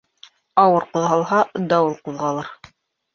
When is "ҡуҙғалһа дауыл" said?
0.95-1.93